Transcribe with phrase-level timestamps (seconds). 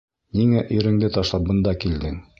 [0.39, 2.23] Ниңә иреңде ташлап бында килдең?